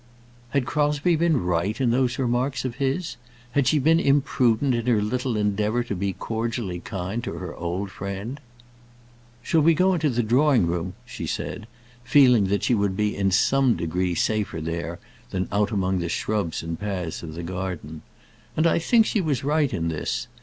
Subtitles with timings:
[0.49, 3.17] Had Crosbie been right in those remarks of his?
[3.51, 7.91] Had she been imprudent in her little endeavour to be cordially kind to her old
[7.91, 8.39] friend?
[9.43, 11.67] "Shall we go into the drawing room?" she said,
[12.03, 14.97] feeling that she would be in some degree safer there
[15.29, 18.01] than out among the shrubs and paths of the garden.
[18.57, 20.25] And I think she was right in this.